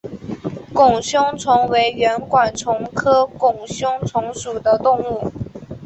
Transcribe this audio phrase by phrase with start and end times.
[0.73, 5.31] 拱胸虫为圆管虫科拱胸虫属的动物。